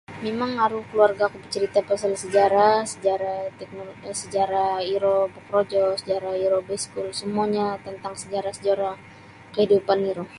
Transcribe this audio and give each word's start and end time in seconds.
Mimang 0.23 0.53
aru 0.65 0.79
kaluarga'ku 0.89 1.37
bacarita' 1.43 1.87
pasal 1.89 2.11
sejarah 2.23 2.75
sejarah 2.93 3.41
teknolo 3.59 3.91
sejarah 4.21 4.73
iro 4.95 5.17
bokorojo 5.33 5.83
sejarah 6.01 6.33
iro 6.45 6.57
baiskul 6.67 7.07
samuanyo 7.19 7.67
tantang 7.85 8.15
sejarah-sejarah 8.21 8.93
kaidupan 9.55 9.99
iro. 10.11 10.23